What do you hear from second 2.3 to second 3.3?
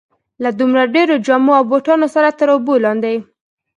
تر اوبو لاندې.